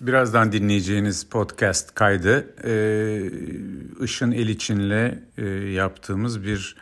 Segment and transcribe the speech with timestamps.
[0.00, 6.76] Birazdan dinleyeceğiniz podcast kaydı e, Işın Eliçin'le e, yaptığımız bir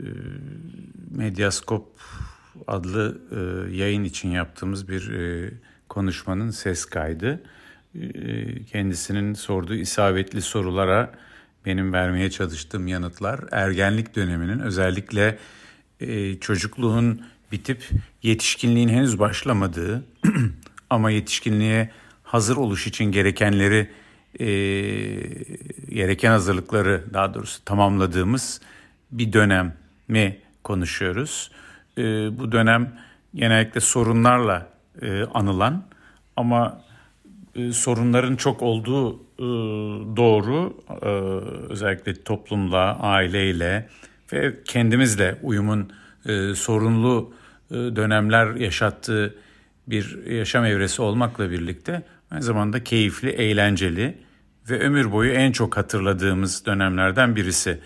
[0.00, 0.04] e,
[1.10, 1.86] Medyaskop
[2.66, 3.20] adlı
[3.72, 5.12] yayın için yaptığımız bir
[5.88, 7.42] konuşmanın ses kaydı.
[8.72, 11.12] Kendisinin sorduğu isabetli sorulara
[11.66, 15.38] benim vermeye çalıştığım yanıtlar ergenlik döneminin özellikle
[16.40, 17.22] çocukluğun
[17.52, 17.88] bitip
[18.22, 20.04] yetişkinliğin henüz başlamadığı
[20.90, 21.90] ama yetişkinliğe
[22.28, 23.90] hazır oluş için gerekenleri
[24.40, 24.46] e,
[25.94, 28.60] gereken hazırlıkları daha doğrusu tamamladığımız
[29.12, 29.74] bir dönem
[30.08, 31.50] mi konuşuyoruz.
[31.98, 32.02] E,
[32.38, 32.92] bu dönem
[33.34, 34.66] genellikle sorunlarla
[35.02, 35.84] e, anılan
[36.36, 36.84] ama
[37.54, 39.46] e, sorunların çok olduğu e,
[40.16, 41.06] doğru e,
[41.72, 43.88] özellikle toplumla, aileyle
[44.32, 45.92] ve kendimizle uyumun
[46.26, 47.32] e, sorunlu
[47.70, 49.34] e, dönemler yaşattığı
[49.86, 54.18] bir yaşam evresi olmakla birlikte aynı zamanda keyifli, eğlenceli
[54.70, 57.80] ve ömür boyu en çok hatırladığımız dönemlerden birisi.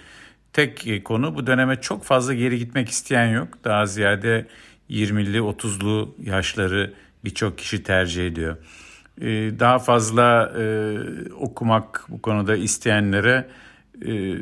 [0.53, 3.49] Tek konu bu döneme çok fazla geri gitmek isteyen yok.
[3.65, 4.47] Daha ziyade
[4.91, 8.57] 20'li 30'lu yaşları birçok kişi tercih ediyor.
[9.21, 9.25] Ee,
[9.59, 10.97] daha fazla e,
[11.33, 13.49] okumak bu konuda isteyenlere
[14.07, 14.35] e,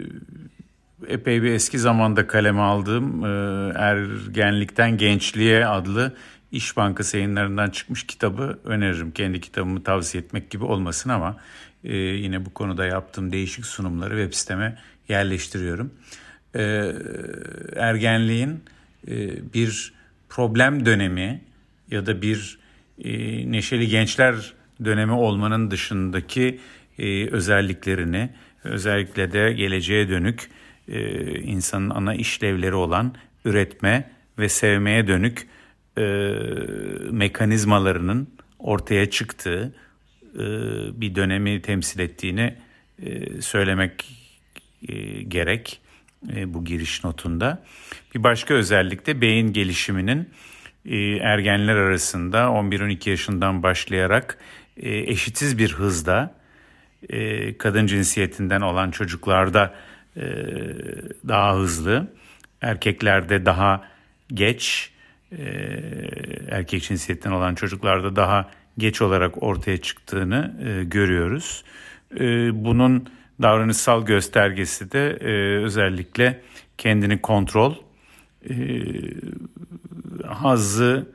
[1.08, 3.28] epey bir eski zamanda kaleme aldığım e,
[3.78, 6.14] Ergenlikten Gençliğe adlı
[6.52, 9.10] İş Bankası yayınlarından çıkmış kitabı öneririm.
[9.10, 11.36] Kendi kitabımı tavsiye etmek gibi olmasın ama
[11.84, 15.94] e, yine bu konuda yaptığım değişik sunumları web siteme yerleştiriyorum.
[16.54, 16.92] E,
[17.76, 18.64] ergenliğin
[19.08, 19.92] e, bir
[20.28, 21.40] problem dönemi
[21.90, 22.58] ya da bir
[23.04, 23.12] e,
[23.52, 24.54] neşeli gençler
[24.84, 26.60] dönemi olmanın dışındaki
[26.98, 28.30] e, özelliklerini
[28.64, 30.50] özellikle de geleceğe dönük
[30.88, 33.14] e, insanın ana işlevleri olan
[33.44, 35.46] üretme ve sevmeye dönük
[35.98, 36.02] e,
[37.10, 39.74] mekanizmalarının ortaya çıktığı
[40.34, 40.40] e,
[41.00, 42.54] bir dönemi temsil ettiğini
[43.02, 44.04] e, söylemek
[44.88, 45.80] e, gerek
[46.36, 47.62] e, bu giriş notunda.
[48.14, 50.28] Bir başka özellik de beyin gelişiminin
[50.84, 54.38] e, ergenler arasında 11-12 yaşından başlayarak
[54.76, 56.34] e, eşitsiz bir hızda
[57.08, 59.74] e, kadın cinsiyetinden olan çocuklarda
[60.16, 60.22] e,
[61.28, 62.12] daha hızlı,
[62.60, 63.88] erkeklerde daha
[64.34, 64.90] geç,
[65.38, 65.44] e,
[66.50, 71.64] erkek cinsiyetten olan çocuklarda daha geç olarak ortaya çıktığını e, görüyoruz.
[72.14, 72.20] E,
[72.64, 73.08] bunun
[73.42, 76.42] davranışsal göstergesi de e, özellikle
[76.78, 77.74] kendini kontrol,
[78.50, 78.54] e,
[80.26, 81.08] hazzı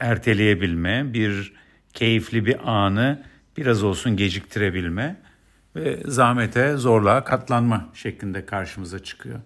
[0.00, 1.52] erteleyebilme, bir
[1.92, 3.22] keyifli bir anı
[3.56, 5.16] biraz olsun geciktirebilme
[5.76, 9.40] ve zahmete, zorluğa katlanma şeklinde karşımıza çıkıyor.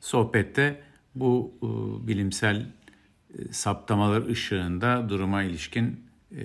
[0.00, 0.80] Sohbette
[1.14, 1.66] bu e,
[2.08, 6.42] bilimsel e, saptamalar ışığında duruma ilişkin e,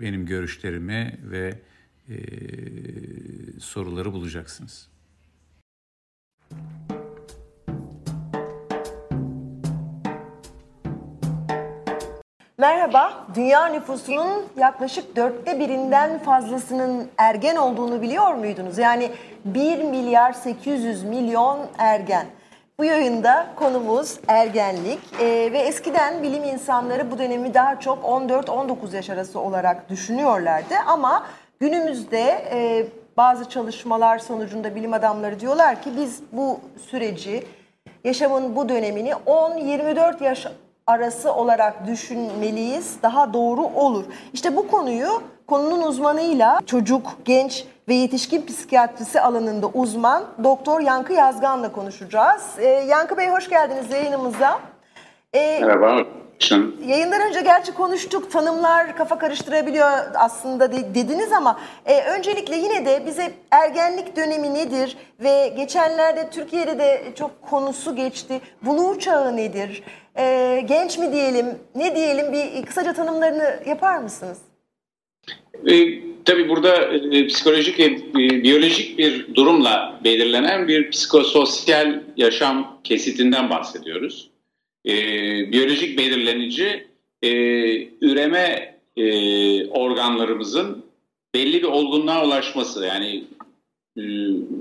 [0.00, 1.58] benim görüşlerimi ve
[3.60, 4.88] soruları bulacaksınız.
[12.58, 18.78] Merhaba, dünya nüfusunun yaklaşık dörtte birinden fazlasının ergen olduğunu biliyor muydunuz?
[18.78, 19.10] Yani
[19.44, 22.26] 1 milyar 800 milyon ergen.
[22.78, 29.10] Bu yayında konumuz ergenlik ee, ve eskiden bilim insanları bu dönemi daha çok 14-19 yaş
[29.10, 30.74] arası olarak düşünüyorlardı.
[30.86, 31.26] Ama
[31.60, 32.20] günümüzde
[32.52, 36.60] e, bazı çalışmalar sonucunda bilim adamları diyorlar ki biz bu
[36.90, 37.46] süreci,
[38.04, 40.46] yaşamın bu dönemini 10-24 yaş
[40.86, 42.96] arası olarak düşünmeliyiz.
[43.02, 44.04] Daha doğru olur.
[44.32, 45.22] İşte bu konuyu
[45.52, 52.42] konunun uzmanıyla çocuk, genç ve yetişkin psikiyatrisi alanında uzman Doktor Yankı Yazgan'la konuşacağız.
[52.58, 54.60] Ee, Yankı Bey hoş geldiniz yayınımıza.
[55.34, 56.04] Ee, Merhaba.
[56.86, 63.30] Yayından önce gerçi konuştuk, tanımlar kafa karıştırabiliyor aslında dediniz ama e, öncelikle yine de bize
[63.50, 68.40] ergenlik dönemi nedir ve geçenlerde Türkiye'de de çok konusu geçti.
[68.62, 69.84] Buluğ çağı nedir?
[70.18, 74.51] E, genç mi diyelim, ne diyelim bir kısaca tanımlarını yapar mısınız?
[75.70, 83.50] E, tabii burada e, psikolojik ve e, biyolojik bir durumla belirlenen bir psikososyal yaşam kesitinden
[83.50, 84.30] bahsediyoruz.
[84.86, 84.92] E,
[85.52, 86.86] biyolojik belirlenici
[87.22, 87.30] e,
[88.00, 90.84] üreme e, organlarımızın
[91.34, 92.86] belli bir olgunluğa ulaşması.
[92.86, 93.24] Yani
[93.96, 94.02] e,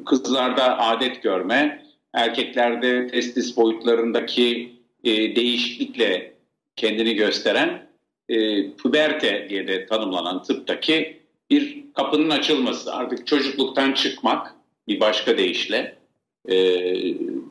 [0.05, 4.71] kızlarda adet görme, erkeklerde testis boyutlarındaki
[5.03, 6.33] e, değişiklikle
[6.75, 7.90] kendini gösteren
[8.31, 12.93] e, puberte diye de tanımlanan tıptaki bir kapının açılması.
[12.93, 14.55] Artık çocukluktan çıkmak
[14.87, 15.97] bir başka deyişle
[16.49, 16.55] e,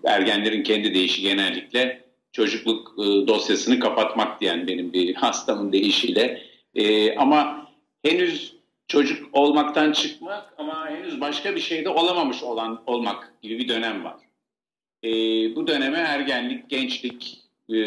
[0.04, 7.70] ergenlerin kendi deyişi genellikle çocukluk e, dosyasını kapatmak diyen benim bir hastamın deyişiyle E, ama
[8.02, 8.56] henüz
[8.88, 14.16] çocuk olmaktan çıkmak ama henüz başka bir şeyde olamamış olan olmak gibi bir dönem var.
[15.04, 15.10] E,
[15.56, 17.38] bu döneme ergenlik, gençlik
[17.70, 17.80] e,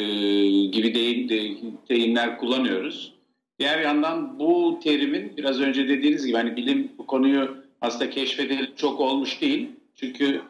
[0.66, 1.56] gibi deyim, de,
[1.90, 3.14] deyimler kullanıyoruz.
[3.60, 9.00] Diğer yandan bu terimin biraz önce dediğiniz gibi hani bilim bu konuyu aslında keşfedilip çok
[9.00, 9.70] olmuş değil.
[9.96, 10.42] Çünkü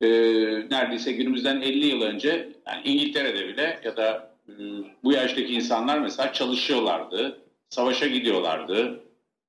[0.00, 0.08] e,
[0.70, 4.52] neredeyse günümüzden 50 yıl önce yani İngiltere'de bile ya da e,
[5.04, 7.38] bu yaştaki insanlar mesela çalışıyorlardı,
[7.70, 9.00] savaşa gidiyorlardı.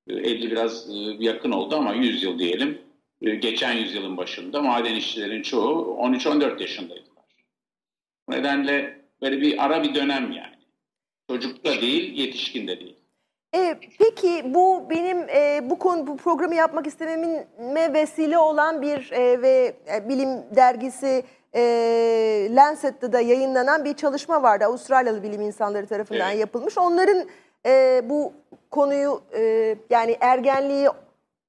[0.08, 2.78] E, 50 biraz e, yakın oldu ama 100 yıl diyelim.
[3.22, 7.26] E, geçen yüzyılın başında maden işçilerin çoğu 13-14 yaşındaydılar.
[8.28, 10.56] Bu nedenle böyle bir ara bir dönem yani.
[11.30, 12.96] Çocuk da değil, yetişkin de değil.
[13.56, 19.42] E, peki bu benim e, bu konu bu programı yapmak istememe vesile olan bir e,
[19.42, 21.24] ve e, bilim dergisi
[21.56, 21.62] e,
[22.52, 24.66] Lancet'te da yayınlanan bir çalışma vardı.
[24.66, 26.40] Avustralyalı bilim insanları tarafından Evet.
[26.40, 26.78] yapılmış.
[26.78, 27.26] Onların
[27.66, 28.34] e, bu
[28.72, 30.88] konuyu e, yani ergenliği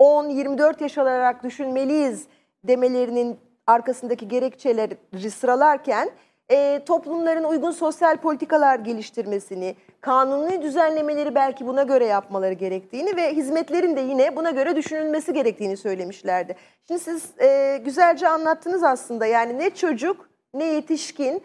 [0.01, 2.27] 10-24 yaş olarak düşünmeliyiz
[2.65, 4.97] demelerinin arkasındaki gerekçeleri
[5.31, 6.11] sıralarken
[6.51, 13.97] e, toplumların uygun sosyal politikalar geliştirmesini, kanuni düzenlemeleri belki buna göre yapmaları gerektiğini ve hizmetlerin
[13.97, 16.57] de yine buna göre düşünülmesi gerektiğini söylemişlerdi.
[16.89, 21.43] Şimdi siz e, güzelce anlattınız aslında yani ne çocuk ne yetişkin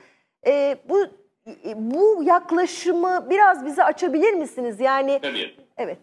[0.47, 1.05] e, bu
[1.75, 4.79] bu yaklaşımı biraz bize açabilir misiniz?
[4.79, 5.55] Yani Tabii.
[5.77, 5.97] evet.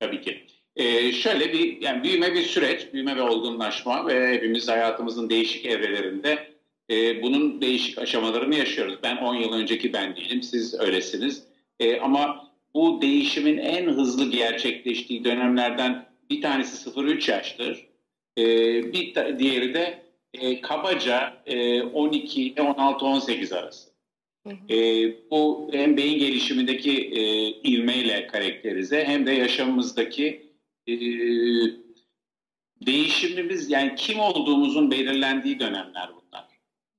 [0.00, 0.46] Tabii ki.
[0.76, 6.51] Ee, şöyle bir yani büyüme bir süreç, büyüme ve olgunlaşma ve hepimiz hayatımızın değişik evrelerinde
[6.90, 8.94] e, bunun değişik aşamalarını yaşıyoruz.
[9.02, 11.44] Ben 10 yıl önceki ben değilim, siz öylesiniz.
[11.80, 17.86] E, ama bu değişimin en hızlı gerçekleştiği dönemlerden bir tanesi 0-3 yaştır.
[18.38, 18.44] E,
[18.92, 20.02] bir ta- diğeri de
[20.34, 23.92] e, kabaca e, 12 ile 16-18 arası.
[24.70, 24.76] E,
[25.30, 27.22] bu hem beyin gelişimindeki e,
[27.70, 30.52] ivmeyle karakterize hem de yaşamımızdaki
[30.88, 30.92] e,
[32.86, 36.44] değişimimiz yani kim olduğumuzun belirlendiği dönemler bunlar.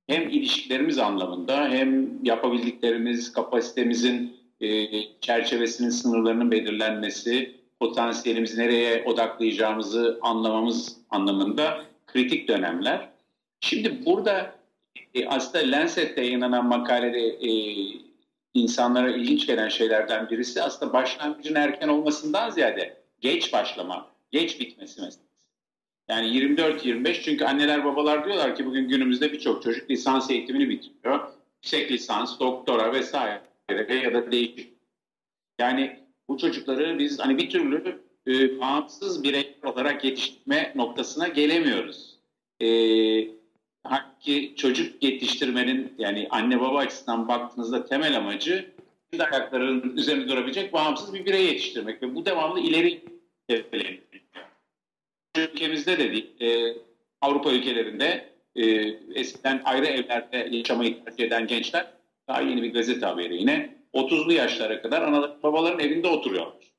[0.08, 4.88] Hem ilişkilerimiz anlamında hem yapabildiklerimiz, kapasitemizin e,
[5.22, 13.10] çerçevesinin sınırlarının belirlenmesi, potansiyelimizi nereye odaklayacağımızı anlamamız anlamında kritik dönemler.
[13.60, 14.56] Şimdi burada
[15.14, 17.52] e, aslında Lancet'te yayınlanan makalede e,
[18.54, 25.33] insanlara ilginç gelen şeylerden birisi aslında başlangıcın erken olmasından ziyade geç başlama, geç bitmesi meselesi.
[26.10, 31.28] Yani 24-25 çünkü anneler babalar diyorlar ki bugün günümüzde birçok çocuk lisans eğitimini bitiriyor.
[31.56, 33.42] Yüksek lisans, doktora vesaire
[34.04, 34.74] ya da değişik.
[35.60, 42.20] Yani bu çocukları biz hani bir türlü e, bağımsız birey olarak yetiştirme noktasına gelemiyoruz.
[42.62, 42.68] E,
[43.84, 48.72] Hakki çocuk yetiştirmenin yani anne baba açısından baktığınızda temel amacı
[49.12, 53.04] kendi ayaklarının üzerinde durabilecek bağımsız bir birey yetiştirmek ve bu devamlı ileri
[53.48, 54.13] hedefleniyor.
[55.38, 56.78] Ülkemizde de değil, e,
[57.22, 58.64] Avrupa ülkelerinde e,
[59.16, 61.94] eskiden ayrı evlerde yaşamayı tercih eden gençler
[62.28, 66.74] daha yeni bir gazete haberi yine 30'lu yaşlara kadar analar babaların evinde oturuyorlar.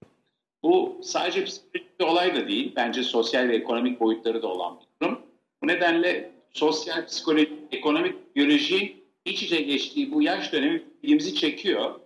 [0.63, 5.07] Bu sadece psikolojik bir olay da değil, bence sosyal ve ekonomik boyutları da olan bir
[5.07, 5.21] durum.
[5.63, 12.01] Bu nedenle sosyal, psikolojik, ekonomik, biyoloji iç içe geçtiği bu yaş dönemi ilgimizi çekiyor.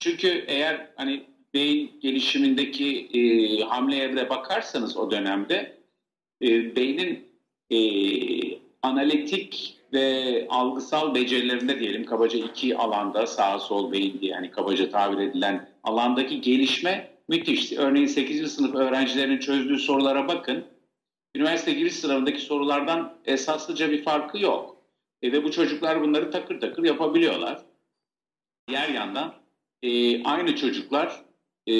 [0.00, 1.22] Çünkü eğer hani
[1.56, 3.20] beyin gelişimindeki e,
[3.64, 5.76] hamleye de bakarsanız o dönemde
[6.42, 7.28] e, beynin
[7.70, 7.78] e,
[8.82, 15.18] analitik ve algısal becerilerinde diyelim kabaca iki alanda sağ sol beyin diye yani kabaca tabir
[15.18, 17.72] edilen alandaki gelişme müthiş.
[17.72, 18.52] Örneğin 8.
[18.52, 20.64] sınıf öğrencilerinin çözdüğü sorulara bakın
[21.36, 24.76] üniversite giriş sınavındaki sorulardan esaslıca bir farkı yok.
[25.22, 27.62] E, ve bu çocuklar bunları takır takır yapabiliyorlar.
[28.68, 29.34] Diğer yandan
[29.82, 31.25] e, aynı çocuklar
[31.66, 31.74] e,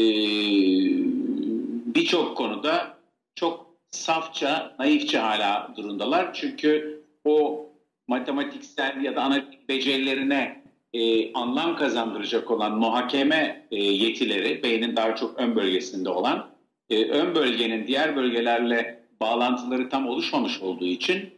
[1.95, 2.99] birçok konuda
[3.35, 6.35] çok safça, naifçe hala durumdalar.
[6.35, 7.67] Çünkü o
[8.09, 10.63] matematiksel ya da analitik becerilerine
[10.93, 16.51] e, anlam kazandıracak olan muhakeme e, yetileri, beynin daha çok ön bölgesinde olan,
[16.91, 21.31] e, ön bölgenin diğer bölgelerle bağlantıları tam oluşmamış olduğu için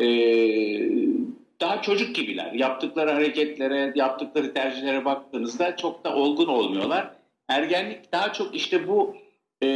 [0.00, 0.06] e,
[1.60, 2.52] daha çocuk gibiler.
[2.52, 7.17] Yaptıkları hareketlere, yaptıkları tercihlere baktığınızda çok da olgun olmuyorlar.
[7.48, 9.16] Ergenlik daha çok işte bu
[9.62, 9.68] e,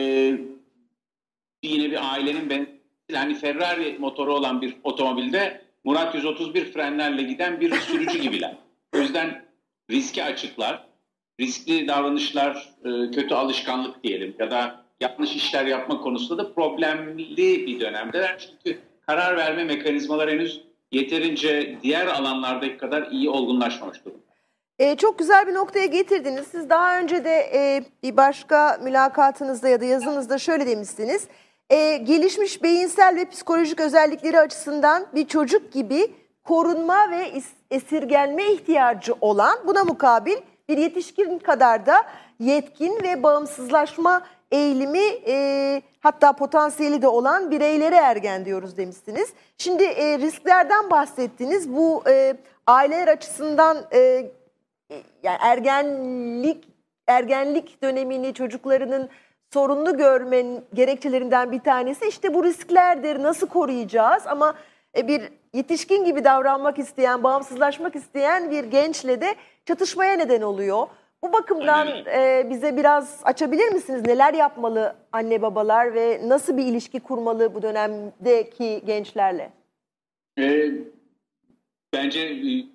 [1.62, 2.69] yine bir ailenin ben
[3.12, 8.57] hani Ferrari motoru olan bir otomobilde Murat 131 frenlerle giden bir sürücü gibiler.
[8.95, 9.45] O yüzden
[9.91, 10.87] riski açıklar,
[11.41, 17.81] riskli davranışlar, e, kötü alışkanlık diyelim ya da yanlış işler yapma konusunda da problemli bir
[17.81, 18.38] dönemdeler.
[18.38, 20.61] Çünkü karar verme mekanizmaları henüz
[20.93, 24.22] yeterince diğer alanlardaki kadar iyi olgunlaşmamış durumda.
[24.83, 26.47] E, çok güzel bir noktaya getirdiniz.
[26.51, 31.27] Siz daha önce de e, bir başka mülakatınızda ya da yazınızda şöyle demişsiniz.
[31.71, 36.12] E, gelişmiş beyinsel ve psikolojik özellikleri açısından bir çocuk gibi
[36.45, 37.33] korunma ve
[37.71, 40.37] esirgenme ihtiyacı olan buna mukabil
[40.69, 41.97] bir yetişkin kadar da
[42.39, 49.33] yetkin ve bağımsızlaşma eğilimi e, hatta potansiyeli de olan bireylere ergen diyoruz demişsiniz.
[49.59, 51.73] Şimdi e, risklerden bahsettiniz.
[51.73, 52.37] Bu e,
[52.67, 54.31] aileler açısından e,
[55.23, 56.69] yani ergenlik
[57.07, 59.09] ergenlik dönemini çocuklarının
[59.53, 63.23] sorunlu görmenin gerekçelerinden bir tanesi işte bu risklerdir.
[63.23, 64.23] Nasıl koruyacağız?
[64.27, 64.55] Ama
[64.97, 65.23] e, bir
[65.55, 69.35] yetişkin gibi davranmak isteyen, bağımsızlaşmak isteyen bir gençle de
[69.67, 70.87] çatışmaya neden oluyor.
[71.25, 74.03] Bu bakımdan e, bize biraz açabilir misiniz?
[74.07, 79.51] Neler yapmalı anne babalar ve nasıl bir ilişki kurmalı bu dönemdeki gençlerle?
[80.39, 80.71] E,
[81.93, 82.72] bence e,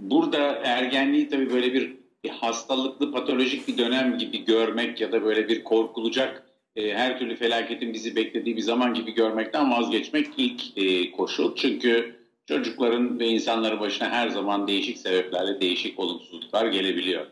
[0.00, 5.48] burada ergenliği tabii böyle bir, bir hastalıklı, patolojik bir dönem gibi görmek ya da böyle
[5.48, 11.10] bir korkulacak e, her türlü felaketin bizi beklediği bir zaman gibi görmekten vazgeçmek ilk e,
[11.10, 11.56] koşul.
[11.56, 17.26] Çünkü çocukların ve insanların başına her zaman değişik sebeplerle değişik olumsuzluklar gelebiliyor.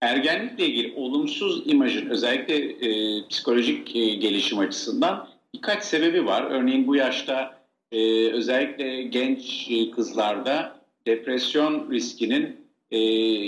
[0.00, 6.42] Ergenlikle ilgili olumsuz imajın özellikle e, psikolojik e, gelişim açısından birkaç sebebi var.
[6.50, 12.56] Örneğin bu yaşta e, özellikle genç e, kızlarda depresyon riskinin
[12.90, 12.98] e,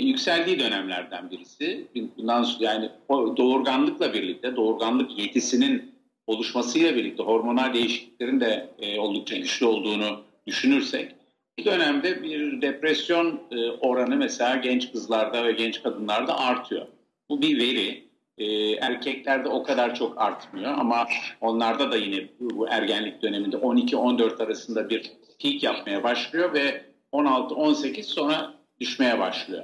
[0.07, 1.87] yükseldiği dönemlerden birisi.
[2.17, 2.89] Bundan yani
[3.37, 5.95] doğurganlıkla birlikte, doğurganlık yetisinin
[6.27, 11.11] oluşmasıyla birlikte hormonal değişikliklerin de e, oldukça güçlü olduğunu düşünürsek
[11.57, 16.87] bir dönemde bir depresyon e, oranı mesela genç kızlarda ve genç kadınlarda artıyor.
[17.29, 18.05] Bu bir veri.
[18.37, 21.07] E, erkeklerde o kadar çok artmıyor ama
[21.41, 26.81] onlarda da yine bu ergenlik döneminde 12-14 arasında bir peak yapmaya başlıyor ve
[27.15, 29.63] 16-18 sonra düşmeye başlıyor.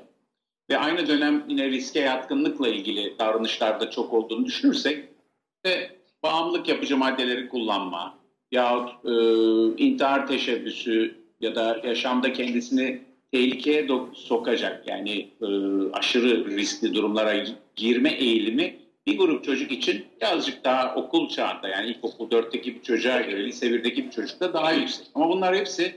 [0.69, 5.05] Ve aynı dönem yine riske yatkınlıkla ilgili davranışlarda çok olduğunu düşünürsek
[5.65, 5.91] ve
[6.23, 8.17] bağımlılık yapıcı maddeleri kullanma
[8.51, 9.13] yahut e,
[9.83, 15.47] intihar teşebbüsü ya da yaşamda kendisini tehlikeye sokacak yani e,
[15.93, 18.75] aşırı riskli durumlara girme eğilimi
[19.07, 23.67] bir grup çocuk için birazcık daha okul çağında yani ilkokul 4'teki bir çocuğa göre lise
[23.67, 25.07] 1'deki bir çocukta daha yüksek.
[25.15, 25.95] Ama bunlar hepsi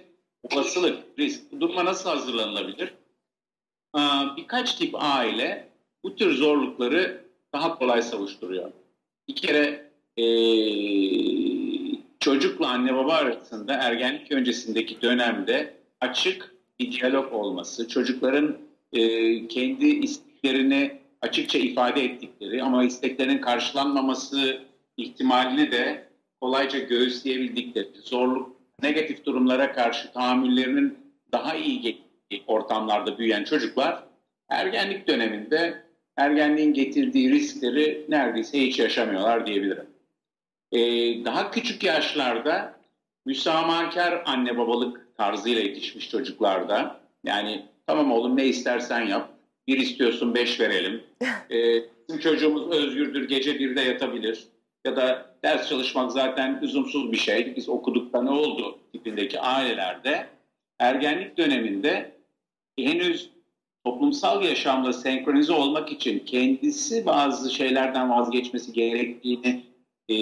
[0.52, 1.52] olasılık, risk.
[1.52, 2.94] Bu duruma nasıl hazırlanılabilir?
[4.36, 5.68] Birkaç tip aile
[6.04, 8.72] bu tür zorlukları daha kolay savuşturuyor.
[9.28, 10.26] Bir kere e,
[12.20, 18.58] çocukla anne baba arasında ergenlik öncesindeki dönemde açık bir diyalog olması, çocukların
[18.92, 19.00] e,
[19.48, 24.60] kendi isteklerini açıkça ifade ettikleri ama isteklerinin karşılanmaması
[24.96, 26.08] ihtimalini de
[26.40, 30.98] kolayca göğüsleyebildikleri, zorluk, negatif durumlara karşı tahammüllerinin
[31.32, 32.04] daha iyi
[32.46, 34.04] ortamlarda büyüyen çocuklar
[34.48, 35.84] ergenlik döneminde
[36.16, 39.86] ergenliğin getirdiği riskleri neredeyse hiç yaşamıyorlar diyebilirim.
[40.72, 40.80] Ee,
[41.24, 42.80] daha küçük yaşlarda
[43.26, 49.30] müsamahakar anne babalık tarzıyla yetişmiş çocuklarda yani tamam oğlum ne istersen yap
[49.66, 51.02] bir istiyorsun beş verelim
[51.50, 54.46] ee, bizim çocuğumuz özgürdür gece birde yatabilir
[54.84, 57.56] ya da ders çalışmak zaten lüzumsuz bir şey.
[57.56, 60.26] Biz okudukta ne oldu tipindeki ailelerde?
[60.78, 62.12] Ergenlik döneminde
[62.78, 63.30] henüz
[63.84, 69.64] toplumsal yaşamla senkronize olmak için kendisi bazı şeylerden vazgeçmesi gerektiğini
[70.08, 70.14] e,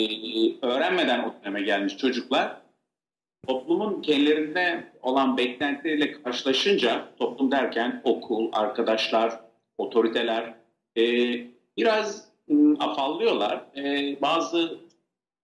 [0.66, 2.62] öğrenmeden o döneme gelmiş çocuklar
[3.46, 9.40] toplumun kendilerinde olan beklentileriyle karşılaşınca toplum derken okul, arkadaşlar,
[9.78, 10.54] otoriteler
[10.96, 11.02] e,
[11.76, 12.31] biraz
[12.80, 13.60] afallıyorlar.
[13.76, 14.78] E, bazı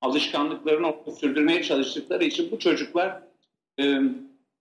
[0.01, 3.23] alışkanlıklarını sürdürmeye çalıştıkları için bu çocuklar
[3.81, 4.01] e,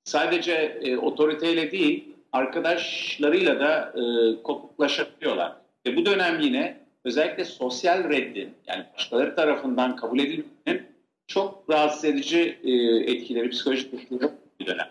[0.03, 4.03] sadece e, otoriteyle değil arkadaşlarıyla da e,
[4.43, 5.53] kopuklaşabiliyorlar.
[5.87, 10.87] Ve bu dönem yine özellikle sosyal reddin yani başkaları tarafından kabul edilmenin
[11.27, 12.71] çok rahatsız edici e,
[13.11, 14.89] etkileri, psikolojik etkileri bir dönem.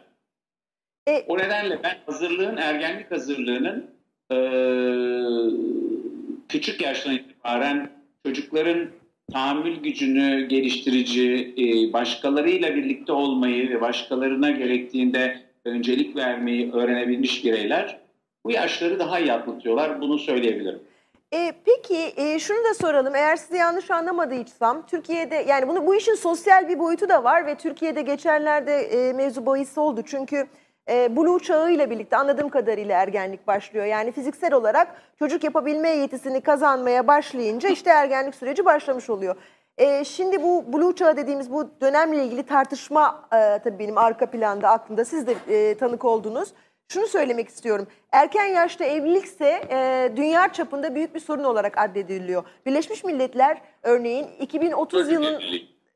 [1.08, 3.90] E, o nedenle ben hazırlığın, ergenlik hazırlığının
[4.32, 4.38] e,
[6.48, 7.14] küçük yaştan
[7.46, 7.90] itibaren
[8.26, 8.88] çocukların
[9.32, 17.98] tahammül gücünü geliştirici, e, başkalarıyla birlikte olmayı ve başkalarına gerektiğinde öncelik vermeyi öğrenebilmiş bireyler
[18.44, 20.00] bu yaşları daha iyi atlatıyorlar.
[20.00, 20.80] Bunu söyleyebilirim.
[21.32, 23.14] E, peki e, şunu da soralım.
[23.14, 27.54] Eğer sizi yanlış anlamadıysam Türkiye'de yani bunu bu işin sosyal bir boyutu da var ve
[27.54, 30.02] Türkiye'de geçenlerde e, mevzu bahis oldu.
[30.06, 30.46] Çünkü
[30.88, 33.84] e, Blue çağı ile birlikte anladığım kadarıyla ergenlik başlıyor.
[33.84, 39.36] Yani fiziksel olarak çocuk yapabilme yetisini kazanmaya başlayınca işte ergenlik süreci başlamış oluyor.
[39.78, 44.68] E, şimdi bu Blue çağı dediğimiz bu dönemle ilgili tartışma e, tabii benim arka planda
[44.68, 46.48] aklımda siz de e, tanık oldunuz.
[46.88, 47.86] şunu söylemek istiyorum.
[48.12, 52.44] Erken yaşta evlilikse e, dünya çapında büyük bir sorun olarak addediliyor.
[52.66, 55.42] Birleşmiş Milletler örneğin 2030 yılın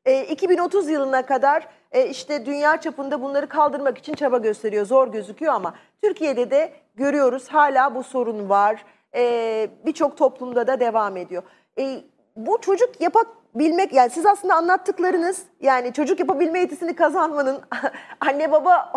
[0.05, 4.85] e, 2030 yılına kadar e, işte dünya çapında bunları kaldırmak için çaba gösteriyor.
[4.85, 8.85] Zor gözüküyor ama Türkiye'de de görüyoruz hala bu sorun var.
[9.15, 11.43] E, Birçok toplumda da devam ediyor.
[11.79, 12.01] E,
[12.35, 17.61] bu çocuk yapabilmek yani siz aslında anlattıklarınız yani çocuk yapabilme yetisini kazanmanın
[18.19, 18.93] anne baba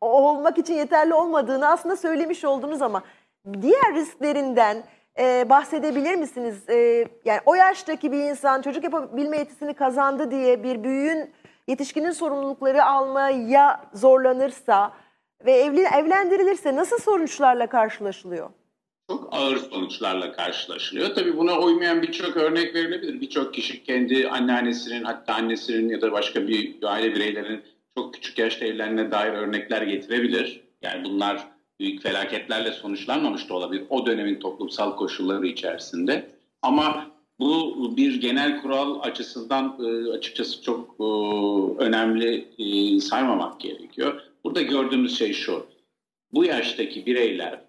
[0.00, 3.02] olmak için yeterli olmadığını aslında söylemiş oldunuz ama
[3.62, 4.82] diğer risklerinden
[5.18, 6.68] e, bahsedebilir misiniz?
[6.68, 11.30] E, yani o yaştaki bir insan çocuk yapabilme yetisini kazandı diye bir büyüğün
[11.68, 14.92] yetişkinin sorumlulukları almaya zorlanırsa
[15.46, 18.50] ve evli, evlendirilirse nasıl sonuçlarla karşılaşılıyor?
[19.10, 21.14] Çok ağır sonuçlarla karşılaşılıyor.
[21.14, 23.20] Tabii buna uymayan birçok örnek verilebilir.
[23.20, 27.62] Birçok kişi kendi anneannesinin hatta annesinin ya da başka bir aile bireylerinin
[27.96, 30.60] çok küçük yaşta evlenme dair örnekler getirebilir.
[30.82, 31.44] Yani bunlar
[31.80, 36.30] büyük felaketlerle sonuçlanmamış da olabilir o dönemin toplumsal koşulları içerisinde.
[36.62, 37.06] Ama
[37.40, 41.04] bu bir genel kural açısından e, açıkçası çok e,
[41.84, 44.20] önemli e, saymamak gerekiyor.
[44.44, 45.66] Burada gördüğümüz şey şu.
[46.32, 47.60] Bu yaştaki bireyler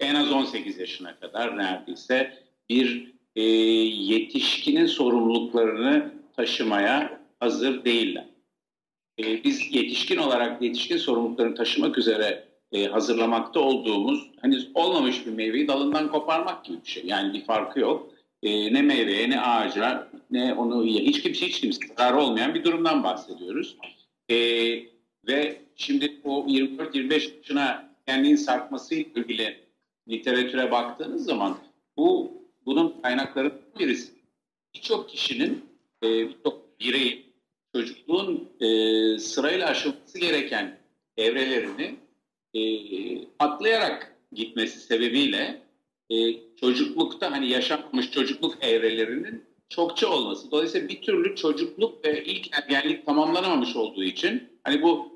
[0.00, 3.14] en az 18 yaşına kadar neredeyse bir
[4.10, 8.24] yetişkinin sorumluluklarını taşımaya hazır değiller.
[9.18, 12.44] Biz yetişkin olarak yetişkin sorumluluklarını taşımak üzere
[12.90, 17.02] hazırlamakta olduğumuz henüz olmamış bir meyveyi dalından koparmak gibi bir şey.
[17.06, 18.13] Yani bir farkı yok
[18.44, 23.04] e, ne meyveye ne ağaca ne onu hiç kimse hiç kimse zararı olmayan bir durumdan
[23.04, 23.76] bahsediyoruz.
[24.28, 24.36] E,
[25.28, 29.56] ve şimdi o 24-25 yaşına kendini sarkması ilgili
[30.08, 31.58] literatüre baktığınız zaman
[31.96, 32.32] bu
[32.66, 34.12] bunun kaynakları birisi.
[34.74, 35.64] Birçok kişinin,
[36.02, 37.24] e, birçok bireyin
[37.74, 38.68] çocukluğun e,
[39.18, 40.78] sırayla aşılması gereken
[41.16, 41.96] evrelerini
[42.54, 42.60] e,
[43.38, 45.63] atlayarak gitmesi sebebiyle
[46.10, 46.16] e,
[46.60, 50.50] çocuklukta hani yaşanmış çocukluk evrelerinin çokça olması.
[50.50, 55.12] Dolayısıyla bir türlü çocukluk ve ilk ergenlik tamamlanamamış olduğu için hani bu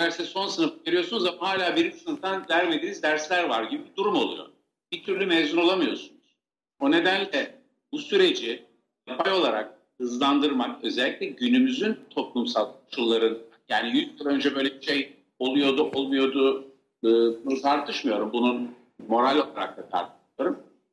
[0.00, 4.46] üniversite son sınıf giriyorsunuz ama hala birinci sınıftan vermediğiniz dersler var gibi bir durum oluyor.
[4.92, 6.36] Bir türlü mezun olamıyorsunuz.
[6.80, 7.54] O nedenle
[7.92, 8.64] bu süreci
[9.08, 13.38] yapay olarak hızlandırmak özellikle günümüzün toplumsal koşulların
[13.68, 16.64] yani 100 yıl önce böyle bir şey oluyordu olmuyordu
[17.04, 18.32] e, tartışmıyorum.
[18.32, 18.70] Bunun
[19.08, 20.17] moral olarak da tartışıyorum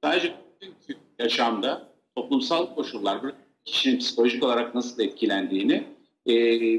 [0.04, 3.22] Sadece bugünkü yaşamda toplumsal koşullar
[3.66, 5.84] kişinin psikolojik olarak nasıl etkilendiğini
[6.28, 6.34] e,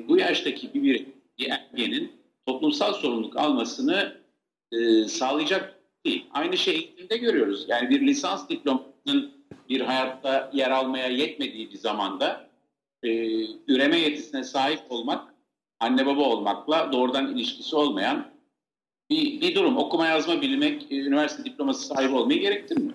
[0.09, 1.07] bu yaştaki bir,
[1.49, 2.13] ergenin
[2.47, 4.17] toplumsal sorumluluk almasını
[4.73, 5.75] e, sağlayacak
[6.07, 6.27] değil.
[6.33, 7.65] Aynı şeyi eğitimde görüyoruz.
[7.69, 9.33] Yani bir lisans diplomasının
[9.69, 12.49] bir hayatta yer almaya yetmediği bir zamanda
[13.03, 13.09] e,
[13.69, 15.35] üreme yetisine sahip olmak
[15.81, 18.36] anne baba olmakla doğrudan ilişkisi olmayan
[19.11, 19.77] bir, bir durum.
[19.77, 22.95] Okuma yazma bilmek, e, üniversite diploması sahibi olmayı gerektirmiyor.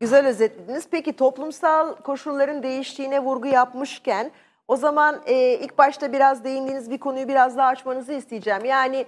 [0.00, 0.88] Güzel özetlediniz.
[0.90, 4.30] Peki toplumsal koşulların değiştiğine vurgu yapmışken
[4.68, 8.64] o zaman e, ilk başta biraz değindiğiniz bir konuyu biraz daha açmanızı isteyeceğim.
[8.64, 9.06] Yani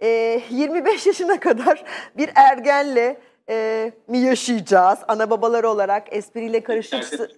[0.00, 0.08] e,
[0.50, 1.84] 25 yaşına kadar
[2.16, 7.04] bir ergenle e, mi yaşayacağız ana babalar olarak espriyle karışık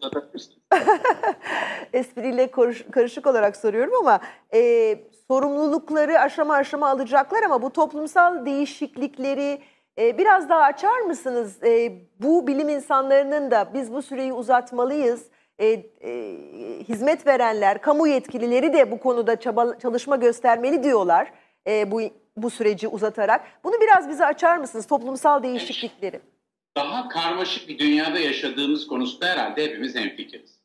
[1.92, 2.50] espriyle
[2.90, 4.20] karışık olarak soruyorum ama
[4.54, 4.98] e,
[5.30, 9.62] sorumlulukları aşama aşama alacaklar ama bu toplumsal değişiklikleri
[9.98, 11.62] e, biraz daha açar mısınız?
[11.64, 15.26] E, bu bilim insanlarının da biz bu süreyi uzatmalıyız.
[15.58, 15.82] E, e,
[16.88, 21.32] hizmet verenler, kamu yetkilileri de bu konuda çaba, çalışma göstermeli diyorlar
[21.66, 22.00] e, bu
[22.36, 23.64] bu süreci uzatarak.
[23.64, 26.20] Bunu biraz bize açar mısınız toplumsal değişiklikleri?
[26.76, 30.60] Daha karmaşık bir dünyada yaşadığımız konusunda herhalde hepimiz hemfikiriz.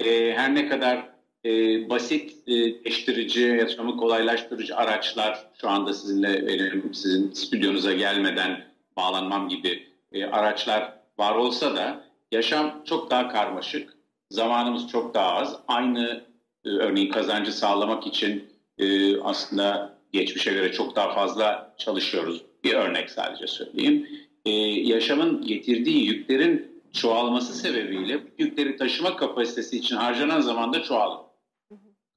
[0.00, 1.50] E, her ne kadar e,
[1.90, 8.64] basit e, eştirici, yaşamı kolaylaştırıcı araçlar şu anda sizinle benim sizin stüdyonuza gelmeden
[8.96, 13.96] bağlanmam gibi e, araçlar var olsa da yaşam çok daha karmaşık,
[14.30, 15.60] zamanımız çok daha az.
[15.68, 16.24] Aynı
[16.64, 18.44] e, örneğin kazancı sağlamak için
[18.78, 22.42] e, aslında geçmişe göre çok daha fazla çalışıyoruz.
[22.64, 24.08] Bir örnek sadece söyleyeyim.
[24.44, 24.50] E,
[24.92, 31.27] yaşamın getirdiği yüklerin çoğalması sebebiyle yükleri taşıma kapasitesi için harcanan zaman da çoğalır.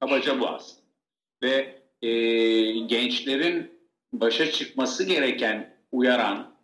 [0.02, 0.82] Kabaca bu aslında.
[1.42, 2.10] Ve e,
[2.78, 3.70] gençlerin
[4.12, 6.54] başa çıkması gereken uyaran,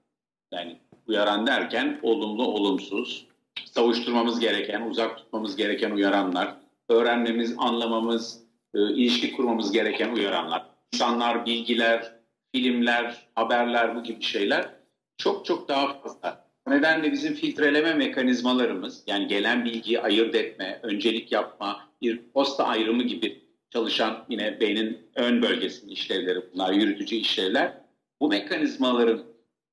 [0.52, 3.26] yani uyaran derken olumlu olumsuz,
[3.64, 6.54] savuşturmamız gereken, uzak tutmamız gereken uyaranlar,
[6.88, 8.42] öğrenmemiz, anlamamız,
[8.74, 12.12] e, ilişki kurmamız gereken uyaranlar, insanlar, bilgiler,
[12.54, 14.68] filmler, haberler bu gibi şeyler
[15.16, 16.48] çok çok daha fazla.
[16.68, 23.02] O nedenle bizim filtreleme mekanizmalarımız yani gelen bilgiyi ayırt etme, öncelik yapma, bir posta ayrımı
[23.02, 27.72] gibi çalışan yine beynin ön bölgesinin işlevleri bunlar, yürütücü işlevler
[28.20, 29.22] bu mekanizmaların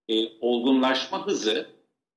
[0.09, 1.69] e, olgunlaşma hızı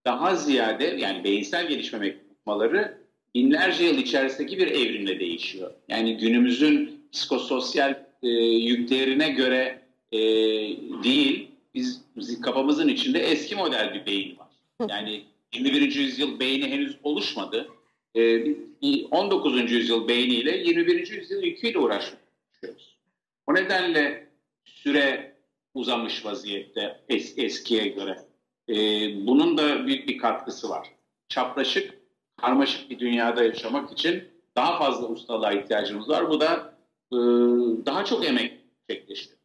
[0.05, 2.99] daha ziyade yani beyinsel gelişme mekanizmaları
[3.35, 5.71] binlerce yıl içerisindeki bir evrimle değişiyor.
[5.89, 10.19] Yani günümüzün psikososyal e, yüklerine göre e,
[11.05, 14.49] değil, biz, biz kafamızın içinde eski model bir beyin var.
[14.89, 15.23] Yani
[15.55, 15.95] 21.
[15.95, 17.69] yüzyıl beyni henüz oluşmadı.
[18.19, 19.73] E, 19.
[19.73, 21.11] yüzyıl beyniyle 21.
[21.11, 22.99] yüzyıl yüküyle uğraşıyoruz.
[23.47, 24.29] O nedenle
[24.65, 25.37] süre
[25.75, 28.19] uzamış vaziyette es, eskiye göre.
[28.69, 28.77] E,
[29.27, 30.89] bunun da büyük bir katkısı var.
[31.29, 31.95] Çapraşık,
[32.37, 34.25] karmaşık bir dünyada yaşamak için
[34.57, 36.31] daha fazla ustalığa ihtiyacımız var.
[36.31, 36.75] Bu da
[37.13, 37.17] e,
[37.87, 39.39] daha çok emek gerçekleştiriyor.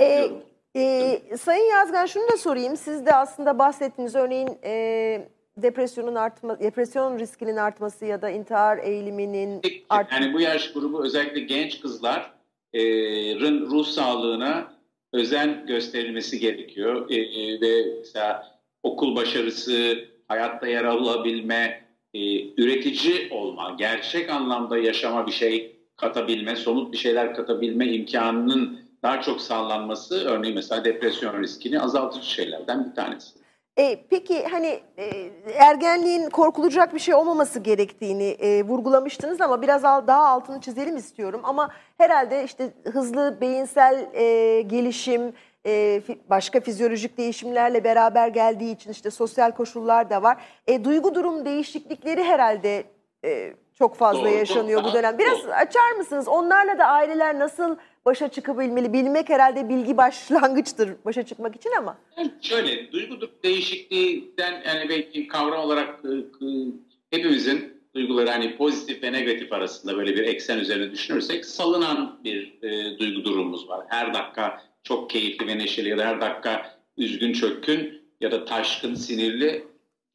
[0.00, 0.30] E,
[0.74, 2.76] e, Sayın Yazgan şunu da sorayım.
[2.76, 5.28] Siz de aslında bahsettiğiniz örneğin e,
[5.62, 10.22] depresyonun artma, depresyon riskinin artması ya da intihar eğiliminin artması.
[10.22, 14.72] Yani bu yaş grubu özellikle genç kızların ruh sağlığına
[15.12, 17.10] özen gösterilmesi gerekiyor.
[17.10, 25.26] E, e, ve mesela okul başarısı, hayatta yer alabilme, e, üretici olma, gerçek anlamda yaşama
[25.26, 31.80] bir şey katabilme, somut bir şeyler katabilme imkanının daha çok sağlanması örneğin mesela depresyon riskini
[31.80, 33.37] azaltıcı şeylerden bir tanesi.
[33.78, 40.28] E, peki hani e, ergenliğin korkulacak bir şey olmaması gerektiğini e, vurgulamıştınız ama biraz daha
[40.28, 41.40] altını çizelim istiyorum.
[41.44, 45.32] Ama herhalde işte hızlı beyinsel e, gelişim,
[45.66, 50.36] e, başka fizyolojik değişimlerle beraber geldiği için işte sosyal koşullar da var.
[50.66, 52.84] E, duygu durum değişiklikleri herhalde
[53.24, 55.18] e, çok fazla Doğru, yaşanıyor bu dönem.
[55.18, 55.52] Biraz Doğru.
[55.52, 56.28] açar mısınız?
[56.28, 58.92] Onlarla da aileler nasıl başa çıkabilmeli?
[58.92, 61.98] Bilmek herhalde bilgi başlangıçtır başa çıkmak için ama.
[62.40, 66.12] şöyle, duygu değişikliğinden yani belki kavram olarak e,
[67.10, 72.98] hepimizin duyguları hani pozitif ve negatif arasında böyle bir eksen üzerine düşünürsek salınan bir e,
[72.98, 73.86] duygu durumumuz var.
[73.88, 78.94] Her dakika çok keyifli ve neşeli ya da her dakika üzgün çökkün ya da taşkın
[78.94, 79.64] sinirli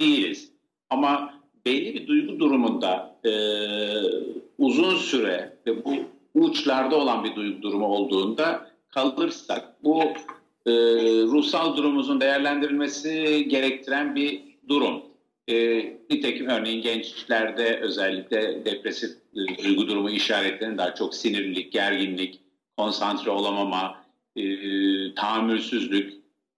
[0.01, 0.51] değiliz.
[0.89, 1.33] Ama
[1.65, 3.31] belli bir duygu durumunda e,
[4.57, 5.93] uzun süre ve bu
[6.33, 10.03] uçlarda olan bir durumu olduğunda kalırsak bu
[10.65, 10.71] e,
[11.23, 15.03] ruhsal durumumuzun değerlendirilmesi gerektiren bir durum.
[15.47, 15.77] E,
[16.09, 22.39] nitekim örneğin gençlerde özellikle depresif e, duygu durumu işaretlerinin daha çok sinirlilik, gerginlik,
[22.77, 24.03] konsantre olamama,
[24.35, 24.43] e,
[25.15, 26.13] tahammülsüzlük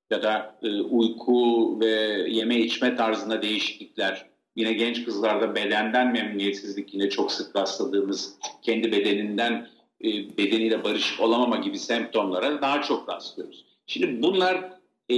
[0.10, 4.26] ya da e, uyku ve yeme içme tarzında değişiklikler
[4.56, 9.68] Yine genç kızlarda bedenden memnuniyetsizlik yine çok sık rastladığımız kendi bedeninden
[10.04, 13.66] e, bedeniyle barışık olamama gibi semptomlara daha çok rastlıyoruz.
[13.88, 14.72] Şimdi bunlar
[15.12, 15.16] e,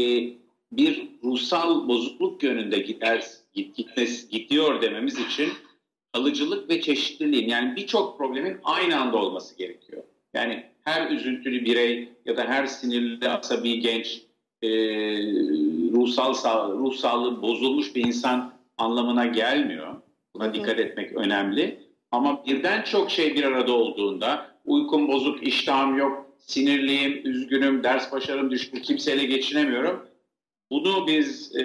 [0.71, 5.50] bir ruhsal bozukluk yönünde gider, git, gitmesi, gidiyor dememiz için
[6.13, 10.04] alıcılık ve çeşitliliğin yani birçok problemin aynı anda olması gerekiyor.
[10.34, 14.21] Yani her üzüntülü birey ya da her sinirli asabi genç
[14.62, 14.69] e,
[15.91, 16.34] ruhsal
[16.80, 19.95] ruh sağlığı bozulmuş bir insan anlamına gelmiyor.
[20.35, 21.87] Buna dikkat etmek önemli.
[22.11, 28.51] Ama birden çok şey bir arada olduğunda uykum bozuk, iştahım yok, sinirliyim, üzgünüm, ders başarım
[28.51, 30.09] düştü, kimseyle geçinemiyorum.
[30.71, 31.63] Bunu biz e,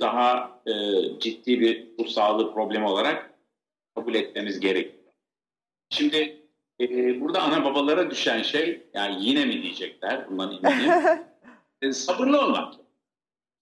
[0.00, 0.72] daha e,
[1.20, 3.30] ciddi bir ruh sağlığı problemi olarak
[3.94, 5.12] kabul etmemiz gerekiyor.
[5.90, 6.46] Şimdi
[6.80, 10.92] e, burada ana babalara düşen şey, yani yine mi diyecekler bundan eminim,
[11.82, 12.74] e, sabırlı olmak.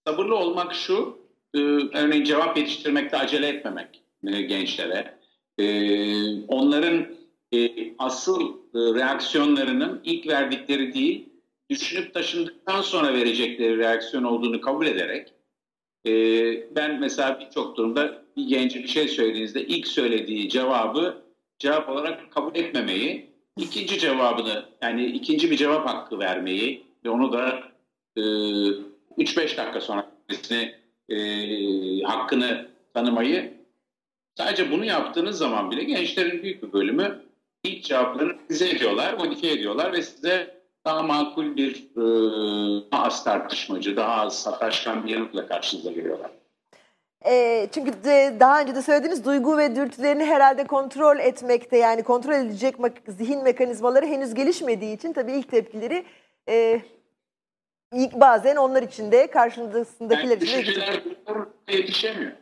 [0.06, 1.17] Sabırlı olmak şu,
[1.54, 1.58] e,
[1.94, 5.18] örneğin cevap yetiştirmekte acele etmemek e, gençlere.
[5.58, 5.66] E,
[6.42, 7.06] onların
[7.52, 11.28] e, asıl e, reaksiyonlarının ilk verdikleri değil,
[11.70, 15.32] düşünüp taşındıktan sonra verecekleri reaksiyon olduğunu kabul ederek
[16.76, 21.22] ben mesela birçok durumda bir gence bir şey söylediğinizde ilk söylediği cevabı
[21.58, 27.62] cevap olarak kabul etmemeyi, ikinci cevabını yani ikinci bir cevap hakkı vermeyi ve onu da
[28.16, 30.10] e, 3-5 dakika sonra
[31.08, 31.16] e,
[32.02, 33.54] hakkını tanımayı
[34.36, 37.22] sadece bunu yaptığınız zaman bile gençlerin büyük bir bölümü
[37.64, 42.02] ilk cevaplarını size ediyorlar, modifiye ediyorlar ve size daha makul bir, e,
[42.92, 46.30] daha az tartışmacı, daha az sataşkan bir yanıtla karşınıza geliyorlar.
[47.26, 52.32] E, çünkü de, daha önce de söylediğiniz duygu ve dürtülerini herhalde kontrol etmekte yani kontrol
[52.32, 52.74] edilecek
[53.08, 56.04] zihin mekanizmaları henüz gelişmediği için tabii ilk tepkileri
[56.48, 56.82] e,
[57.92, 61.02] ilk bazen onlar için de karşısındakiler için de
[61.72, 62.32] yetişemiyor.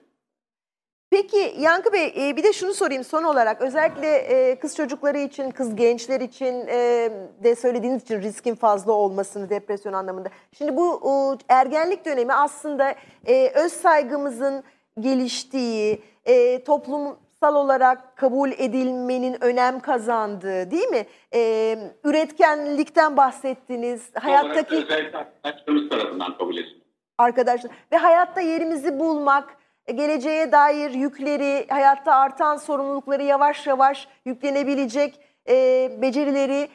[1.10, 5.50] Peki Yankı Bey e, bir de şunu sorayım son olarak özellikle e, kız çocukları için,
[5.50, 7.10] kız gençler için e,
[7.42, 10.28] de söylediğiniz için riskin fazla olmasını depresyon anlamında.
[10.58, 12.94] Şimdi bu ergenlik dönemi aslında
[13.54, 14.64] öz saygımızın
[15.00, 16.02] geliştiği,
[16.66, 21.06] toplum toplumsal olarak kabul edilmenin önem kazandığı değil mi?
[21.34, 24.10] Ee, üretkenlikten bahsettiniz.
[24.14, 26.84] Hayattaki arkadaşlarımız tarafından kabul edildi.
[27.18, 35.20] arkadaşlar ve hayatta yerimizi bulmak, e, geleceğe dair yükleri, hayatta artan sorumlulukları yavaş yavaş yüklenebilecek
[35.48, 35.54] e,
[36.02, 36.68] becerileri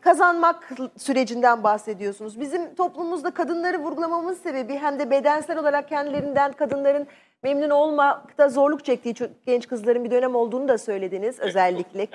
[0.00, 2.40] kazanmak sürecinden bahsediyorsunuz.
[2.40, 7.06] Bizim toplumumuzda kadınları vurgulamamız sebebi hem de bedensel olarak kendilerinden kadınların
[7.42, 9.14] memnun olmakta zorluk çektiği
[9.46, 12.08] genç kızların bir dönem olduğunu da söylediniz özellikle.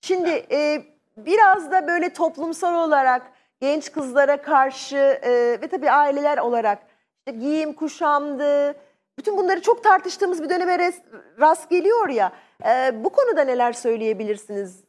[0.00, 0.82] Şimdi e,
[1.16, 5.30] biraz da böyle toplumsal olarak genç kızlara karşı e,
[5.62, 6.78] ve tabii aileler olarak
[7.18, 8.74] işte giyim, kuşamdı,
[9.18, 11.02] bütün bunları çok tartıştığımız bir döneme res-
[11.40, 12.32] rast geliyor ya.
[12.66, 14.84] E, bu konuda neler söyleyebilirsiniz?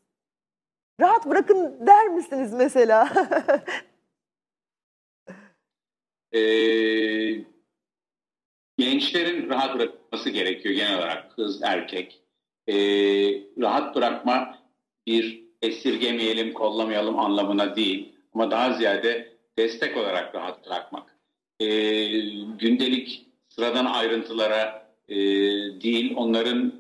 [1.02, 3.10] Rahat bırakın der misiniz mesela?
[6.32, 6.40] Ee,
[8.80, 12.20] gençlerin rahat bırakılması gerekiyor genel olarak kız erkek.
[12.68, 12.76] Ee,
[13.62, 14.58] rahat bırakma
[15.08, 18.16] bir esirgemeyelim, kollamayalım anlamına değil.
[18.34, 21.16] Ama daha ziyade destek olarak rahat bırakmak.
[21.60, 21.68] Ee,
[22.60, 25.16] gündelik sıradan ayrıntılara e,
[25.82, 26.74] değil, onların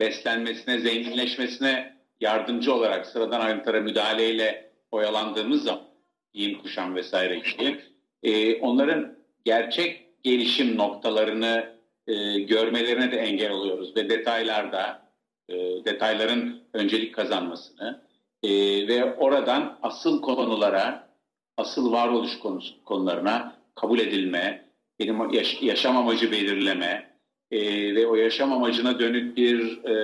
[0.00, 5.84] beslenmesine, zenginleşmesine yardımcı olarak sıradan ayrıntılara müdahaleyle oyalandığımız zaman
[6.34, 7.80] giyim, kuşam vesaire gibi
[8.22, 11.72] e, onların gerçek gelişim noktalarını
[12.06, 15.02] e, görmelerine de engel oluyoruz ve detaylarda
[15.48, 15.54] e,
[15.84, 18.02] detayların öncelik kazanmasını
[18.42, 18.50] e,
[18.88, 21.08] ve oradan asıl konulara,
[21.56, 24.64] asıl varoluş konusu, konularına kabul edilme,
[25.00, 27.12] benim yaş- yaşam amacı belirleme
[27.50, 27.60] e,
[27.94, 29.94] ve o yaşam amacına dönük bir e,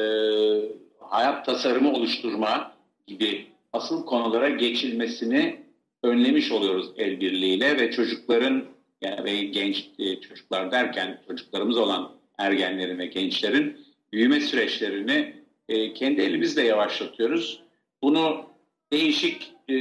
[1.00, 2.72] hayat tasarımı oluşturma
[3.06, 5.60] gibi asıl konulara geçilmesini
[6.02, 8.64] önlemiş oluyoruz el birliğiyle ve çocukların
[9.02, 15.34] ve genç e, çocuklar derken çocuklarımız olan ergenlerin ve gençlerin büyüme süreçlerini
[15.68, 17.62] e, kendi elimizle yavaşlatıyoruz.
[18.02, 18.46] Bunu
[18.92, 19.74] değişik e,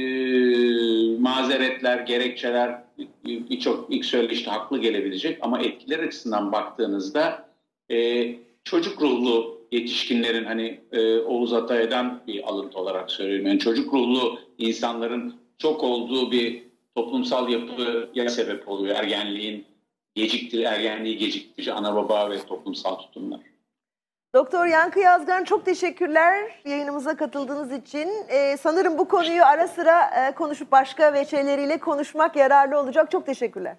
[1.18, 7.48] mazeretler, gerekçeler e, birçok ilk söyleşte haklı gelebilecek ama etkiler açısından baktığınızda
[7.90, 13.46] e, çocuk ruhlu yetişkinlerin hani e, Oğuz Atay'dan bir alıntı olarak söylüyorum.
[13.46, 16.67] Yani çocuk ruhlu insanların çok olduğu bir
[16.98, 18.96] toplumsal yapıya sebep oluyor.
[18.96, 19.66] Ergenliğin
[20.14, 23.40] geciktir, ergenliği geciktirici ana baba ve toplumsal tutumlar.
[24.34, 28.10] Doktor Yankı Yazgan çok teşekkürler yayınımıza katıldığınız için.
[28.28, 33.10] Ee, sanırım bu konuyu ara sıra e, konuşup başka veçeleriyle konuşmak yararlı olacak.
[33.10, 33.76] Çok teşekkürler.